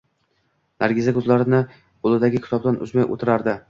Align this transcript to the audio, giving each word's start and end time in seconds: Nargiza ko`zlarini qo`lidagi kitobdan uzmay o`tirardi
Nargiza 0.85 1.15
ko`zlarini 1.19 1.61
qo`lidagi 2.09 2.45
kitobdan 2.49 2.85
uzmay 2.85 3.13
o`tirardi 3.17 3.59